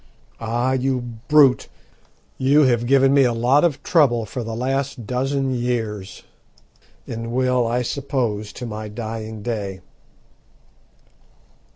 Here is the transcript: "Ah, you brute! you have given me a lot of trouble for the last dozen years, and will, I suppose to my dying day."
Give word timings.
"Ah, 0.39 0.71
you 0.71 0.99
brute! 1.27 1.67
you 2.39 2.63
have 2.63 2.87
given 2.87 3.13
me 3.13 3.23
a 3.23 3.31
lot 3.31 3.63
of 3.63 3.83
trouble 3.83 4.25
for 4.25 4.43
the 4.43 4.55
last 4.55 5.05
dozen 5.05 5.53
years, 5.53 6.23
and 7.05 7.31
will, 7.31 7.67
I 7.67 7.83
suppose 7.83 8.51
to 8.53 8.65
my 8.65 8.87
dying 8.87 9.43
day." 9.43 9.81